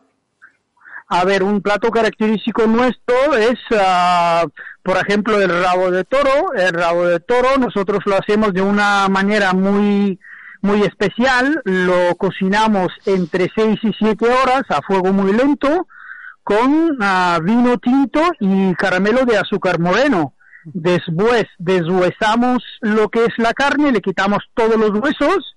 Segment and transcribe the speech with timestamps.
[1.07, 4.45] A ver, un plato característico nuestro es, ah,
[4.85, 6.53] por ejemplo, el rabo de toro.
[6.53, 10.19] El rabo de toro nosotros lo hacemos de una manera muy
[10.61, 11.59] muy especial.
[11.65, 15.87] Lo cocinamos entre 6 y 7 horas a fuego muy lento
[16.43, 20.33] con ah, vino tinto y caramelo de azúcar moreno.
[20.65, 25.55] Después deshuesamos lo que es la carne, le quitamos todos los huesos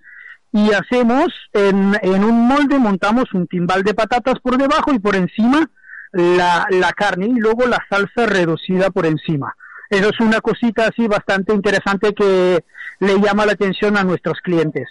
[0.52, 5.16] y hacemos en, en un molde, montamos un timbal de patatas por debajo y por
[5.16, 5.70] encima
[6.12, 9.54] la, la carne y luego la salsa reducida por encima.
[9.90, 12.64] Eso es una cosita así bastante interesante que
[13.00, 14.88] le llama la atención a nuestros clientes.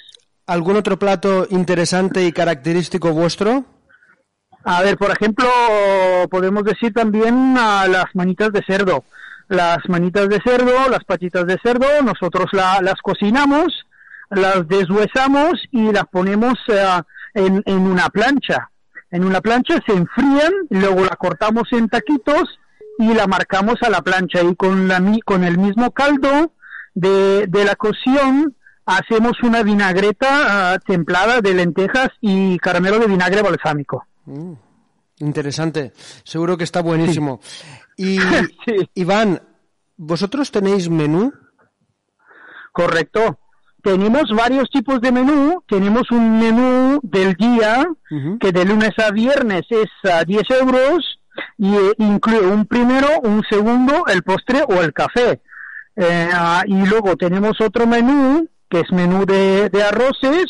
[0.48, 3.66] ¿Algún otro plato interesante y característico vuestro?
[4.64, 5.48] A ver, por ejemplo,
[6.30, 9.04] podemos decir también ah, las manitas de cerdo.
[9.50, 13.86] Las manitas de cerdo, las patitas de cerdo, nosotros la- las cocinamos,
[14.30, 17.04] las deshuesamos y las ponemos ah,
[17.34, 18.70] en, en una plancha.
[19.12, 22.60] En una plancha se enfrían, luego la cortamos en taquitos
[23.00, 26.54] y la marcamos a la plancha y con, la, mi- con el mismo caldo
[26.94, 33.42] de, de la cocción hacemos una vinagreta ah, templada de lentejas y caramelo de vinagre
[33.42, 34.06] balsámico.
[34.26, 34.54] Mm,
[35.20, 35.94] interesante.
[36.24, 37.40] Seguro que está buenísimo.
[37.98, 38.18] Y,
[38.96, 39.42] Iván,
[39.98, 41.32] ¿vosotros tenéis menú?
[42.72, 43.40] Correcto.
[43.84, 45.64] Tenemos varios tipos de menú.
[45.68, 47.86] Tenemos un menú del día
[48.40, 51.20] que de lunes a viernes es a 10 euros
[51.58, 55.42] y eh, incluye un primero, un segundo, el postre o el café.
[55.96, 60.46] Eh, ah, y luego tenemos otro menú que es menú de, de arroces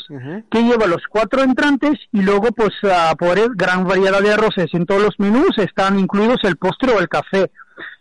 [0.50, 4.74] que lleva los cuatro entrantes y luego pues ah, por el gran variedad de arroces
[4.74, 7.52] en todos los menús están incluidos el postre o el café.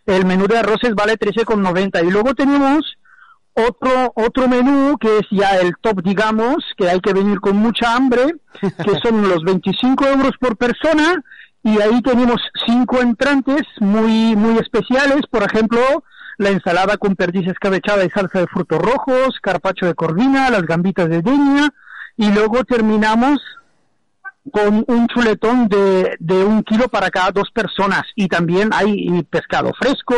[0.05, 2.97] El menú de arroces vale 13,90 y luego tenemos
[3.57, 7.95] otro otro menú que es ya el top digamos que hay que venir con mucha
[7.95, 11.23] hambre que son los 25 euros por persona
[11.63, 15.21] y ahí tenemos cinco entrantes muy muy especiales.
[15.29, 15.79] Por ejemplo
[16.37, 21.09] la ensalada con perdiz escabechada y salsa de frutos rojos carpacho de corvina las gambitas
[21.09, 21.69] de denia
[22.15, 23.39] y luego terminamos
[24.51, 28.03] con un chuletón de, de un kilo para cada dos personas.
[28.15, 30.15] Y también hay pescado fresco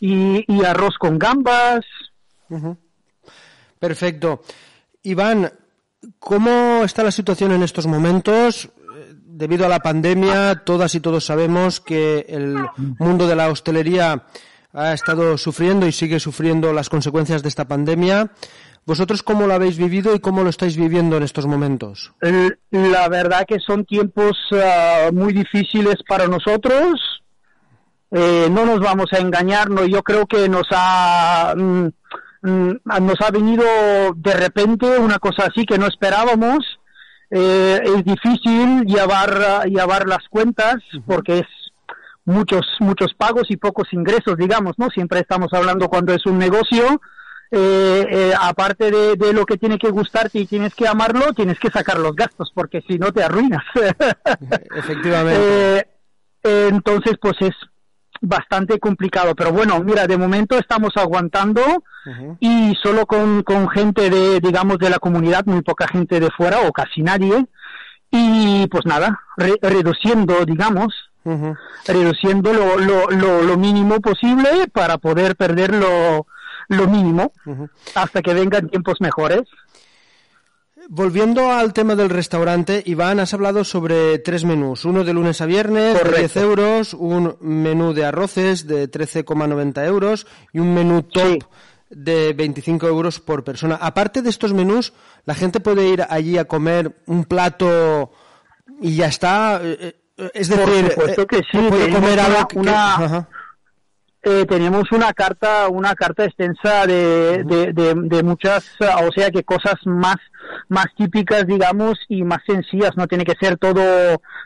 [0.00, 1.84] y, y arroz con gambas
[3.78, 4.42] Perfecto.
[5.02, 5.52] Iván,
[6.18, 8.66] ¿cómo está la situación en estos momentos?
[8.66, 12.56] Eh, Debido a la pandemia, todas y todos sabemos que el
[12.98, 14.26] mundo de la hostelería
[14.72, 18.30] ha estado sufriendo y sigue sufriendo las consecuencias de esta pandemia.
[18.84, 22.12] ¿Vosotros cómo lo habéis vivido y cómo lo estáis viviendo en estos momentos?
[22.70, 27.22] La verdad que son tiempos ah, muy difíciles para nosotros.
[28.10, 31.88] Eh, no nos vamos a engañar, no, yo creo que nos ha, mm,
[32.42, 33.64] nos ha venido
[34.16, 36.58] de repente una cosa así que no esperábamos.
[37.30, 41.46] Eh, es difícil llevar, llevar las cuentas porque es
[42.24, 44.90] muchos, muchos pagos y pocos ingresos, digamos, ¿no?
[44.90, 47.00] Siempre estamos hablando cuando es un negocio,
[47.50, 51.58] eh, eh, aparte de, de, lo que tiene que gustarte y tienes que amarlo, tienes
[51.58, 53.64] que sacar los gastos, porque si no te arruinas.
[54.76, 55.88] Efectivamente.
[56.42, 57.54] Entonces, pues es
[58.22, 62.36] bastante complicado, pero bueno, mira, de momento estamos aguantando uh -huh.
[62.40, 66.60] y solo con, con gente de, digamos, de la comunidad, muy poca gente de fuera
[66.60, 67.44] o casi nadie,
[68.10, 71.56] y pues nada, re reduciendo, digamos, Uh -huh.
[71.86, 76.26] reduciendo lo, lo, lo, lo, mínimo posible para poder perder lo,
[76.66, 77.68] lo mínimo uh -huh.
[77.94, 79.42] hasta que vengan tiempos mejores.
[80.88, 84.84] Volviendo al tema del restaurante, Iván, has hablado sobre tres menús.
[84.84, 86.16] Uno de lunes a viernes Correcto.
[86.16, 91.46] de 10 euros, un menú de arroces de 13,90 euros y un menú top sí.
[91.90, 93.76] de 25 euros por persona.
[93.80, 94.92] Aparte de estos menús,
[95.24, 98.10] la gente puede ir allí a comer un plato
[98.80, 99.60] y ya está.
[99.62, 99.94] Eh,
[100.34, 103.28] es decir, por supuesto que sí, puede comer algo que, una,
[104.24, 109.42] eh, tenemos una carta, una carta extensa de, de, de, de, muchas, o sea que
[109.42, 110.16] cosas más,
[110.68, 112.92] más típicas, digamos, y más sencillas.
[112.96, 113.82] No tiene que ser todo,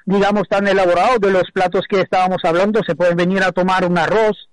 [0.07, 1.19] digamos, tan elaborado.
[1.19, 4.49] De los platos que estábamos hablando, se pueden venir a tomar un arroz,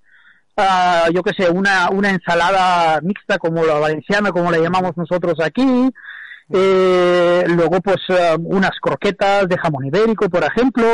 [0.57, 5.39] uh, yo que sé, una, una ensalada mixta como la valenciana, como la llamamos nosotros
[5.39, 5.89] aquí.
[6.49, 10.85] Eh, luego, pues, uh, unas croquetas de jamón ibérico, por ejemplo,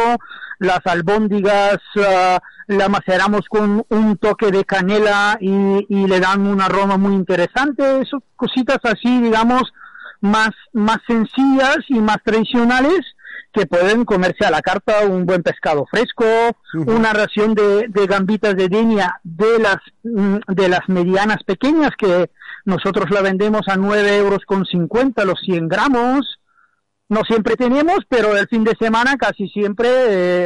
[0.60, 2.38] las albóndigas, uh,
[2.68, 8.02] la maceramos con un toque de canela y, y, le dan un aroma muy interesante,
[8.02, 9.64] Eso, cositas así, digamos,
[10.22, 13.02] más, más sencillas y más tradicionales
[13.52, 16.96] que pueden comerse a la carta un buen pescado fresco, uh -huh.
[16.96, 22.30] una ración de, de, gambitas de denia de las, mm, de las medianas pequeñas que
[22.66, 26.40] nosotros la vendemos a 9 euros con 50 los 100 gramos.
[27.08, 29.88] No siempre tenemos, pero el fin de semana casi siempre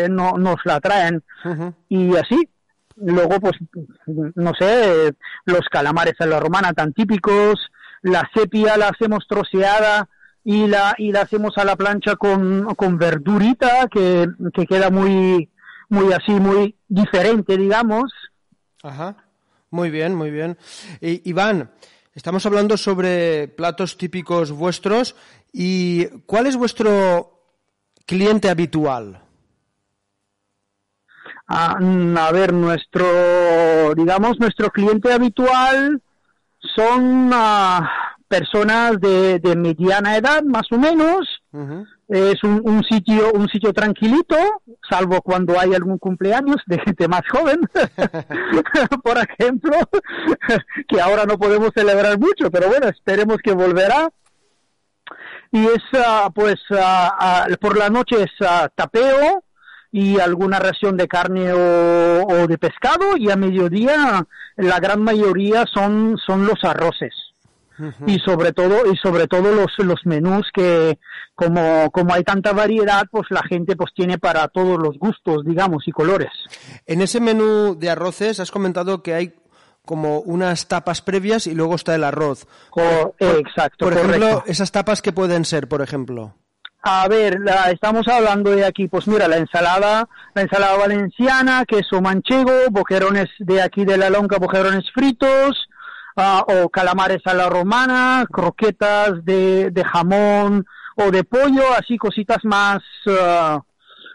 [0.06, 1.22] eh, no, nos la traen.
[1.44, 1.74] Uh -huh.
[1.90, 2.50] Y así.
[2.96, 3.54] Luego, pues,
[4.36, 5.14] no sé,
[5.46, 7.56] los calamares a la romana tan típicos,
[8.04, 10.08] la sepia la hacemos troceada
[10.44, 15.50] y la, y la hacemos a la plancha con, con verdurita que, que queda muy,
[15.90, 18.12] muy así, muy diferente, digamos.
[18.82, 19.16] Ajá.
[19.70, 20.58] Muy bien, muy bien.
[21.02, 21.72] Iván,
[22.16, 25.16] Estamos hablando sobre platos típicos vuestros
[25.52, 27.42] y ¿cuál es vuestro
[28.06, 29.20] cliente habitual?
[31.48, 36.04] A, a ver, nuestro, digamos, nuestro cliente habitual
[36.76, 37.84] son uh,
[38.34, 41.20] personas de, de, mediana edad, más o menos.
[41.52, 41.88] Uh -huh.
[42.08, 44.36] Es un, un, sitio, un sitio tranquilito,
[44.90, 47.60] salvo cuando hay algún cumpleaños de gente más joven,
[49.04, 49.78] por ejemplo,
[50.88, 54.10] que ahora no podemos celebrar mucho, pero bueno, esperemos que volverá.
[55.52, 58.32] Y es, uh, pues, uh, uh, por la noche es
[58.76, 59.44] tapeo
[59.92, 64.26] y alguna ración de carne o, o, de pescado, y a mediodía
[64.58, 67.14] la gran mayoría son, son los arroces.
[67.80, 67.94] Uh -huh.
[68.06, 71.00] y sobre todo y sobre todo los los menús que
[71.34, 75.88] como como hay tanta variedad pues la gente pues tiene para todos los gustos digamos
[75.88, 76.30] y colores
[76.86, 79.34] en ese menú de arroces has comentado que hay
[79.86, 84.44] como unas tapas previas y luego está el arroz por, exacto por ejemplo correcto.
[84.46, 86.36] esas tapas que pueden ser por ejemplo
[86.86, 92.02] a ver, la, estamos hablando de aquí, pues mira, la ensalada, la ensalada valenciana, queso
[92.02, 95.70] manchego, boquerones de aquí de la lonca, boquerones fritos,
[96.16, 100.66] uh, o calamares a la romana, croquetas de, de, jamón
[100.96, 103.60] o de pollo, así cositas más, uh,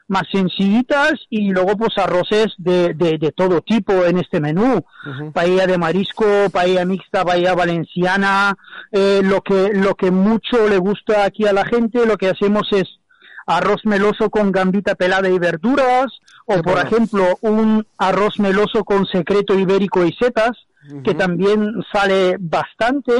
[0.08, 4.76] más sencillitas y luego pues arroces de, de, de todo tipo en este menú.
[4.76, 5.32] Uh -huh.
[5.32, 8.56] Paella de marisco, paella mixta, paella valenciana,
[8.92, 12.68] eh, lo que, lo que mucho le gusta aquí a la gente, lo que hacemos
[12.72, 12.98] es
[13.46, 16.06] arroz meloso con gambita pelada y verduras,
[16.44, 20.52] o por ejemplo un arroz meloso con secreto ibérico y setas,
[20.88, 21.02] uh -huh.
[21.02, 23.12] que también sale bastante.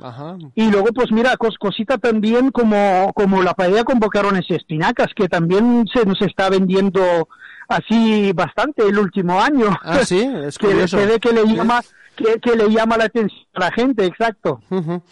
[0.00, 0.36] Ajá.
[0.54, 5.08] Y luego, pues mira, cos cosita también como, como la paella con bocarones y espinacas,
[5.14, 7.28] que también se nos está vendiendo
[7.68, 9.76] así bastante el último año.
[9.82, 10.98] Ah, sí, es curioso.
[11.08, 11.80] que, que le llama,
[12.16, 14.60] que, que, le llama la atención a la gente, exacto.
[14.70, 15.02] Uh -huh.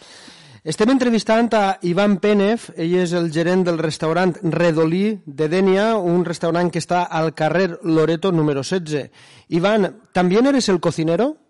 [0.63, 6.23] Estem entrevistant a Ivan Penef, ell és el gerent del restaurant Redolí de Denia, un
[6.23, 9.11] restaurant que està al carrer Loreto número 16.
[9.49, 11.42] Ivan, ¿también eres el cocinero?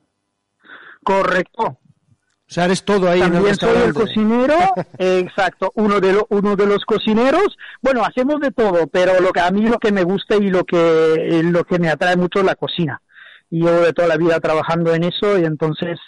[1.03, 1.63] Correcto.
[1.63, 4.55] O sea, eres todo ahí en También soy el cocinero,
[4.97, 7.57] eh, exacto, uno de, lo- uno de los cocineros.
[7.81, 10.63] Bueno, hacemos de todo, pero lo que a mí lo que me gusta y lo
[10.63, 13.01] que, lo que me atrae mucho es la cocina.
[13.49, 15.99] Y yo de toda la vida trabajando en eso y entonces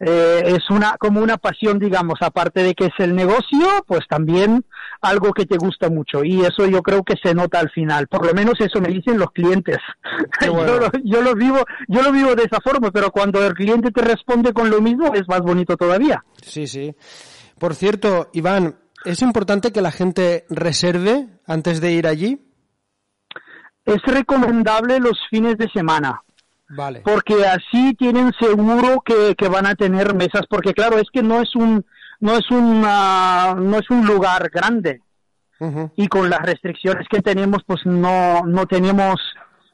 [0.00, 4.64] eh, es una como una pasión, digamos, aparte de que es el negocio, pues también
[5.00, 8.08] algo que te gusta mucho y eso yo creo que se nota al final.
[8.08, 9.78] Por lo menos eso me dicen los clientes.
[10.38, 10.66] Qué bueno.
[10.66, 13.90] yo, lo, yo lo vivo, yo lo vivo de esa forma, pero cuando el cliente
[13.90, 16.24] te responde con lo mismo es más bonito todavía.
[16.40, 16.94] Sí, sí.
[17.58, 22.48] Por cierto, Iván, ¿es importante que la gente reserve antes de ir allí?
[23.84, 26.22] Es recomendable los fines de semana.
[26.74, 27.02] Vale.
[27.04, 31.42] porque así tienen seguro que, que van a tener mesas porque claro es que no
[31.42, 31.84] es un
[32.20, 35.00] no es un ah, no es un lugar grande.
[35.94, 39.20] Y con las restricciones que tenemos pues no no tenemos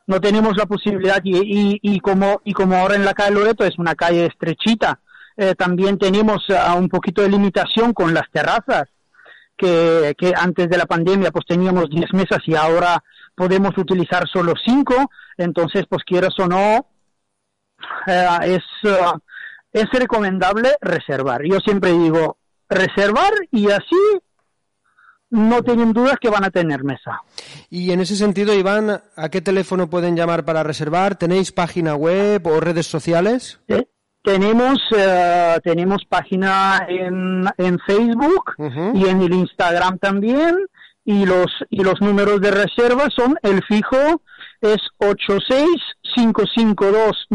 [0.06, 1.20] no tenemos la posibilidad.
[1.24, 5.00] Y, y, y como y como ahora en la calle Loreto es una calle estrechita
[5.38, 8.88] eh, también tenemos ah, un poquito de limitación con las terrazas
[9.58, 13.02] que, que antes de la pandemia pues teníamos 10 mesas y ahora
[13.34, 14.94] podemos utilizar solo 5,
[15.36, 16.86] entonces pues quieras o no,
[18.06, 19.12] eh, es, eh,
[19.72, 21.42] es recomendable reservar.
[21.44, 22.38] Yo siempre digo
[22.68, 23.96] reservar y así
[25.30, 27.22] no tienen dudas que van a tener mesa.
[27.70, 31.16] Y en ese sentido, Iván, ¿a qué teléfono pueden llamar para reservar?
[31.16, 33.60] ¿Tenéis página web o redes sociales?
[33.68, 33.86] ¿eh?
[34.22, 38.92] Tenemos, eh, tenemos página en, en Facebook Ujú.
[38.94, 40.56] y en el Instagram también
[41.04, 44.20] y los y los números de reserva son el fijo
[44.60, 44.78] es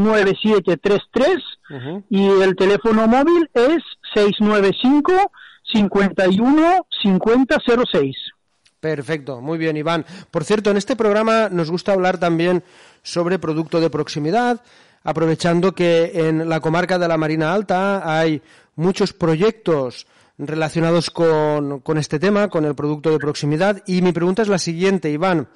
[0.04, 2.04] 86-552-9733 Ujú.
[2.10, 3.82] y el teléfono móvil es
[4.14, 5.32] 695
[5.74, 8.16] 51 5006
[8.80, 10.06] Perfecto, muy bien, Iván.
[10.30, 12.64] Por cierto, en este programa nos gusta hablar también
[13.02, 14.60] sobre producto de proximidad,
[15.04, 18.42] aprovechando que en la comarca de la Marina Alta hay
[18.76, 20.08] muchos proyectos
[20.38, 23.82] relacionados con, con este tema, con el producto de proximidad.
[23.86, 25.48] Y mi pregunta es la siguiente, Iván.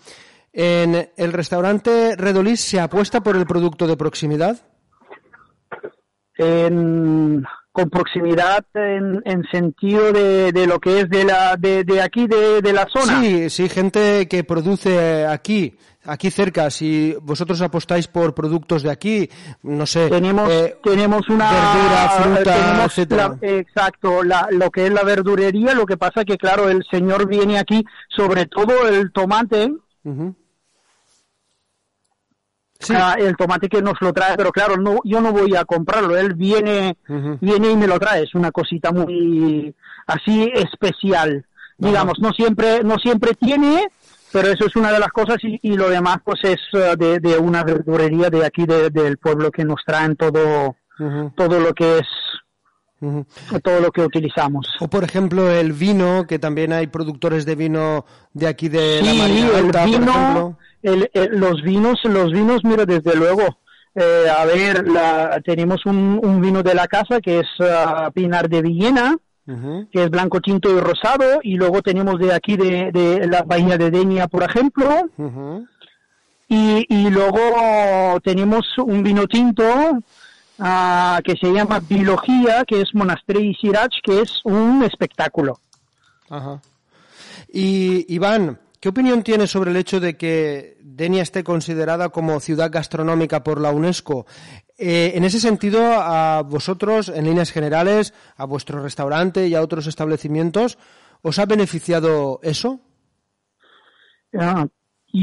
[0.54, 4.62] ¿En el restaurante Redolís se apuesta por el producto de proximidad?
[6.38, 7.44] en-
[7.78, 12.26] con proximidad en, en sentido de, de lo que es de la de, de aquí
[12.28, 16.72] de, de la zona Sí, sí, gente que produce aquí, aquí cerca.
[16.72, 19.30] Si vosotros apostáis por productos de aquí,
[19.62, 20.10] no sé.
[20.10, 23.38] tenemos eh, tenemos una verdura, fruta, etcétera.
[23.40, 27.28] la- exacto la, lo que es la verdurería lo que pasa que claro el señor
[27.28, 29.72] viene aquí sobre todo el tomate
[30.04, 30.34] ujú.
[32.80, 35.66] Sí, ah, el tomate que nos lo trae pero claro no yo no voy a
[35.66, 36.16] comprarlo.
[36.18, 36.96] Él viene
[37.42, 38.24] viene y me lo trae.
[38.24, 39.74] Es una cosita muy
[40.06, 41.46] así especial.
[41.78, 43.88] Digamos no siempre no siempre tiene
[44.32, 47.20] pero eso es una de las cosas y, y lo demás pues es eh, de,
[47.20, 50.76] de una verdurería de aquí de- del pueblo que nos traen todo
[51.36, 52.08] todo lo que es
[53.02, 53.26] ujú.
[53.64, 54.66] todo lo que utilizamos.
[54.80, 59.12] O por ejemplo el vino, que también hay productores de vino de aquí de la
[59.12, 63.44] Sí, Marina el Alta, vino, el- el- los vinos, los vinos, mira, desde luego.
[64.00, 68.48] eh, a ver, la- tenemos un, un vino de la casa que es ah, Pinar
[68.48, 69.16] de Villena,
[69.92, 73.76] que es blanco, tinto y rosado, y luego tenemos de aquí de, de la bahía
[73.78, 74.88] de Denia, por ejemplo,
[76.50, 79.64] y luego tenemos un vino tinto
[80.60, 85.60] ah, que se llama Biología, que es Monasterio y Sirach, que es un espectáculo.
[86.30, 86.62] Ajá.
[87.48, 92.72] Y Iván, ¿qué opinión tienes sobre el hecho de que Denia esté considerada como ciudad
[92.72, 94.26] gastronómica por la UNESCO?
[94.78, 99.88] Eh, en ese sentido, a vosotros, en líneas generales, a vuestro restaurante y a otros
[99.88, 100.78] establecimientos,
[101.22, 102.80] ¿os ha beneficiado eso?
[104.38, 104.68] Ah,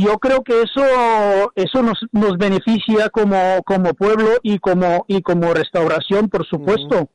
[0.03, 5.53] yo creo que eso eso nos, nos beneficia como, como pueblo y como y como
[5.53, 7.11] restauración por supuesto.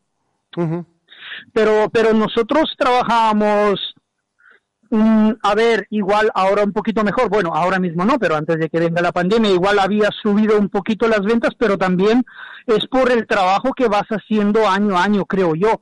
[1.54, 3.80] Pero pero nosotros trabajamos
[4.90, 7.30] mm, a ver igual ahora un poquito mejor.
[7.30, 10.70] Bueno ahora mismo no pero antes de que venga la pandemia igual había subido un
[10.70, 12.24] poquito las ventas pero también
[12.68, 15.82] es por el trabajo que vas haciendo año a año creo yo.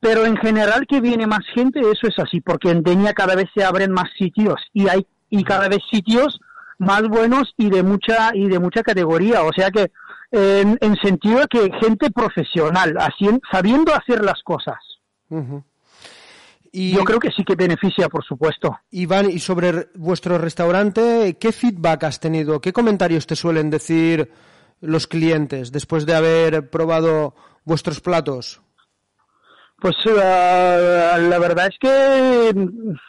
[0.00, 3.46] Pero en general que viene más gente, eso es así, porque en Denia cada vez
[3.54, 6.38] se abren más sitios y hay y cada vez sitios
[6.78, 9.90] más buenos y de mucha y de mucha categoría, o sea que
[10.30, 14.78] en, en sentido que gente profesional, haciendo, sabiendo hacer las cosas.
[16.70, 18.78] Y, Yo creo que sí que beneficia, por supuesto.
[18.90, 22.60] Iván, y sobre vuestro restaurante, ¿qué feedback has tenido?
[22.60, 24.30] ¿Qué comentarios te suelen decir
[24.80, 27.34] los clientes después de haber probado
[27.64, 28.60] vuestros platos?
[29.82, 30.10] Pues uh,
[31.28, 32.54] la verdad es que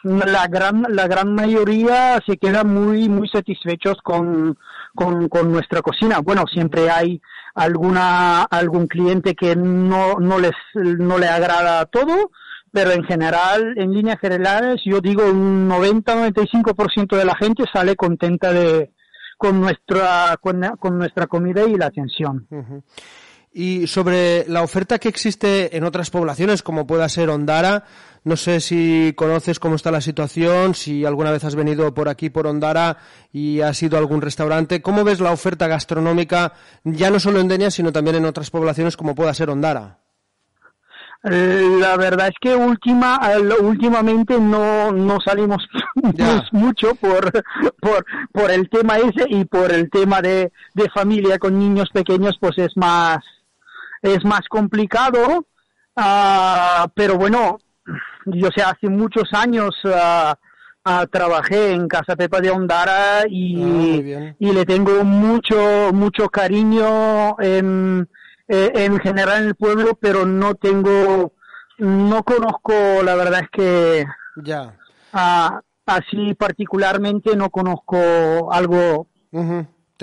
[0.02, 4.58] la gran la gran mayoría se queda muy muy satisfechos con,
[4.92, 6.18] con, nuestra cocina.
[6.18, 7.22] Bueno, siempre hay
[7.54, 12.32] alguna algún cliente que no no les no le agrada todo,
[12.72, 18.52] pero en general, en líneas generales, yo digo un 90-95% de la gente sale contenta
[18.52, 18.90] de
[19.38, 22.48] con nuestra con nuestra comida y la atención.
[23.56, 27.84] Y sobre la oferta que existe en otras poblaciones, como pueda ser Ondara,
[28.24, 32.30] no sé si conoces cómo está la situación, si alguna vez has venido por aquí,
[32.30, 32.96] por Ondara,
[33.32, 34.82] y has ido a algún restaurante.
[34.82, 38.96] ¿Cómo ves la oferta gastronómica, ya no solo en Denia, sino también en otras poblaciones,
[38.96, 40.00] como pueda ser Ondara?
[41.22, 43.20] La verdad es que última,
[43.60, 45.64] últimamente no, no salimos
[46.52, 47.30] mucho por,
[47.80, 52.36] por, por el tema ese y por el tema de, de familia con niños pequeños,
[52.40, 53.24] pues es más,
[54.04, 55.46] es más complicado,
[55.96, 57.56] uh, pero bueno,
[58.26, 60.34] yo sé, hace muchos años uh,
[60.88, 67.40] uh, trabajé en Casa Pepa de Ondara y, ah, y le tengo mucho, mucho cariño
[67.40, 68.06] en,
[68.46, 71.32] eh, en general en el pueblo, pero no tengo,
[71.78, 74.04] no conozco, la verdad es que
[74.36, 74.76] ya.
[75.86, 79.06] así particularmente no conozco algo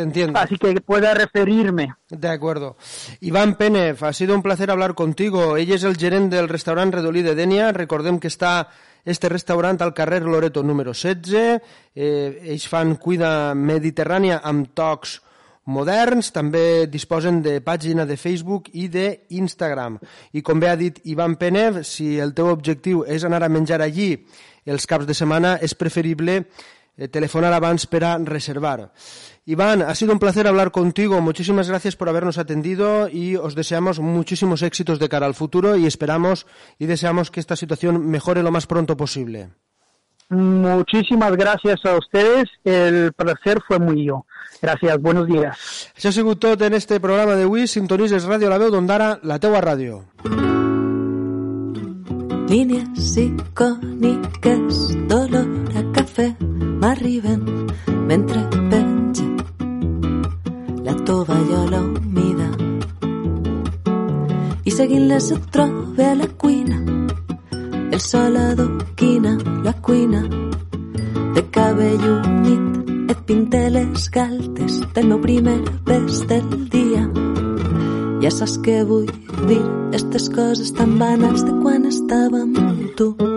[0.01, 0.39] te entiendo.
[0.39, 1.93] Así que pueda referirme.
[2.09, 2.77] De acuerdo.
[3.19, 5.57] Iván Pérez, ha sido un placer hablar contigo.
[5.57, 7.69] Ella és el gerent del restaurant Redolí de Dènia.
[7.75, 8.67] Recordem que està
[9.05, 11.61] este restaurant al carrer Loreto número 16.
[11.93, 15.19] Eh, ells fan cuida mediterrània amb tocs
[15.71, 19.99] moderns, també disposen de pàgina de Facebook i d'Instagram.
[20.33, 23.83] I com bé ha dit Ivan Penev, si el teu objectiu és anar a menjar
[23.85, 24.15] allí
[24.65, 26.41] els caps de setmana, és preferible
[27.07, 28.91] telefonar abans per a reservar.
[29.45, 31.19] Iván, ha sido un placer hablar contigo.
[31.21, 35.85] Muchísimas gracias por habernos atendido y os deseamos muchísimos éxitos de cara al futuro y
[35.87, 36.45] esperamos
[36.77, 39.49] y deseamos que esta situación mejore lo más pronto posible.
[40.31, 42.49] Muchísimas gracias a ustedes.
[42.63, 44.25] El placer fue muy yo.
[44.61, 45.01] Gracias.
[45.01, 45.57] Buenos días.
[45.97, 47.67] Això ha sigut tot en este programa de Wii.
[47.67, 50.05] Sintonises Ràdio La Veu d'Ondara, la teua ràdio.
[52.51, 56.31] Línies icòniques d'olor a cafè
[56.81, 57.41] m'arriben
[58.07, 59.25] mentre penja
[60.83, 62.49] la tovallola humida.
[64.65, 66.79] I seguint-les et trobe a la cuina,
[67.91, 70.21] el sol adoquina la cuina,
[71.35, 77.03] de cabell humit et pinte les galtes del meu primer bes del dia.
[78.21, 79.09] Ja saps què vull
[79.49, 79.61] dir,
[79.93, 83.30] estes coses tan banals de quan estàvem amb tu.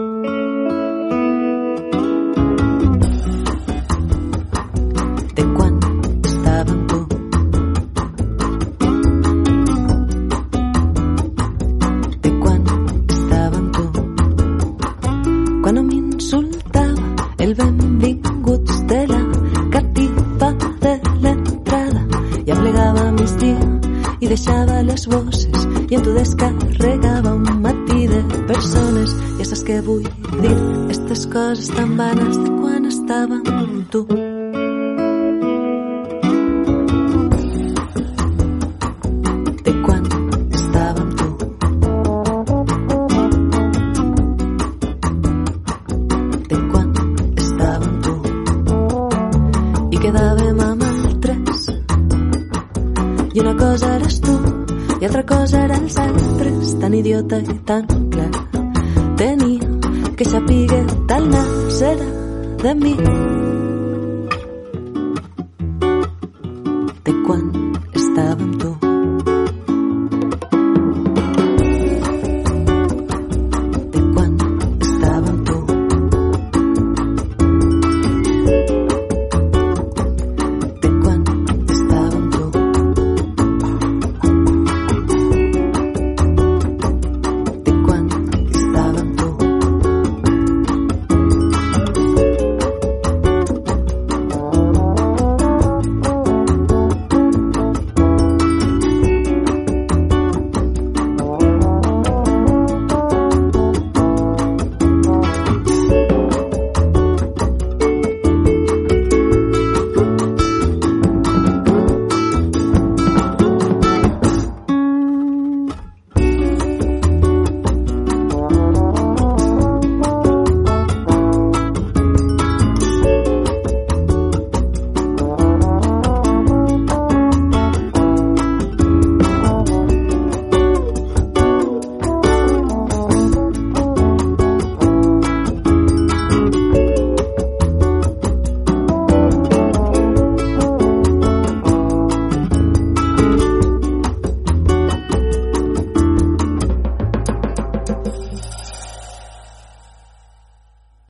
[56.94, 58.30] Idiota i tan clar.
[59.16, 59.68] Tenia
[60.16, 61.30] que sapigue tal
[61.78, 62.10] serà
[62.64, 63.33] de quan